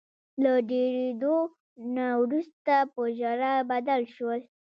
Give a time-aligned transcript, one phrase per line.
[0.43, 1.37] له ډیریدو
[1.95, 4.39] نه وروسته په ژړا بدل شول.